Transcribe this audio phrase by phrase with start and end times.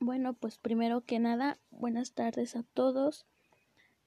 [0.00, 3.26] Bueno, pues primero que nada, buenas tardes a todos.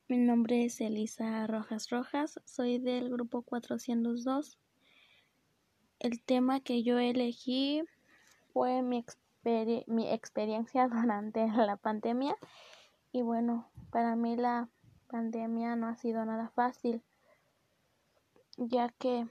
[0.07, 4.57] Mi nombre es Elisa Rojas Rojas, soy del grupo 402.
[5.99, 7.83] El tema que yo elegí
[8.53, 9.03] fue mi,
[9.87, 12.37] mi experiencia durante la pandemia
[13.11, 14.69] y bueno, para mí la
[15.07, 17.03] pandemia no ha sido nada fácil,
[18.55, 19.27] ya que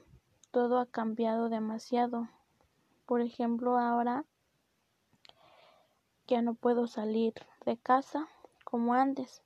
[0.51, 2.29] todo ha cambiado demasiado.
[3.07, 4.25] Por ejemplo, ahora
[6.31, 7.33] ya no puedo salir
[7.65, 8.29] de casa
[8.63, 9.43] como antes.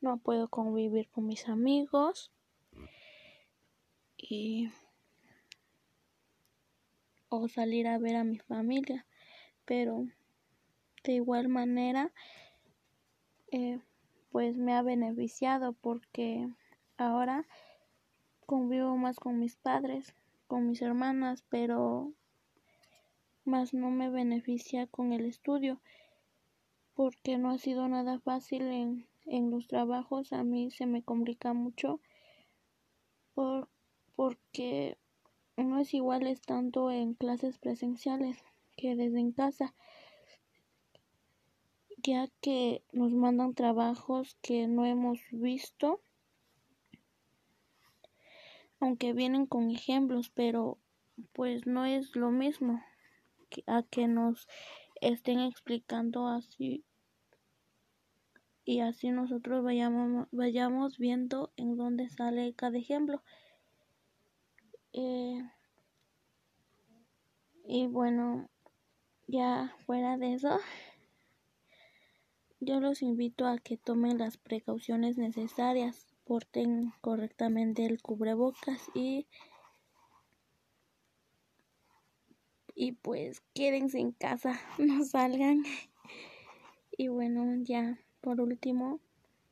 [0.00, 2.32] No puedo convivir con mis amigos
[4.16, 4.70] y
[7.28, 9.06] o salir a ver a mi familia,
[9.64, 10.08] pero
[11.04, 12.12] de igual manera
[13.52, 13.78] eh,
[14.32, 16.48] pues me ha beneficiado porque
[16.96, 17.46] ahora
[18.46, 20.16] convivo más con mis padres,
[20.48, 22.12] con mis hermanas, pero
[23.44, 25.80] más no me beneficia con el estudio
[26.94, 30.32] porque no ha sido nada fácil en, en los trabajos.
[30.32, 32.00] A mí se me complica mucho
[33.34, 33.68] por,
[34.16, 34.96] porque
[35.56, 38.36] no es igual es tanto en clases presenciales
[38.76, 39.74] que desde en casa
[41.98, 46.00] ya que nos mandan trabajos que no hemos visto
[48.80, 50.78] aunque vienen con ejemplos pero
[51.32, 52.82] pues no es lo mismo
[53.66, 54.48] a que nos
[55.00, 56.84] estén explicando así
[58.64, 63.22] y así nosotros vayamos, vayamos viendo en dónde sale cada ejemplo.
[64.94, 65.42] Eh,
[67.66, 68.48] y bueno,
[69.26, 70.58] ya fuera de eso,
[72.60, 79.26] yo los invito a que tomen las precauciones necesarias, porten correctamente el cubrebocas y
[82.74, 85.64] y pues quédense en casa, no salgan.
[86.96, 89.00] Y bueno, ya por último,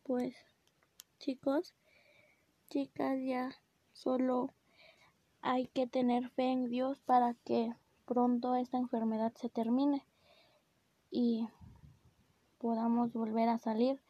[0.03, 0.35] pues
[1.19, 1.75] chicos,
[2.69, 3.51] chicas, ya
[3.93, 4.53] solo
[5.41, 7.75] hay que tener fe en Dios para que
[8.07, 10.07] pronto esta enfermedad se termine
[11.11, 11.49] y
[12.59, 14.01] podamos volver a salir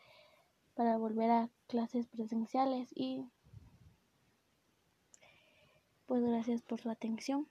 [0.75, 3.27] para volver a clases presenciales y
[6.07, 7.49] pues gracias por su atención.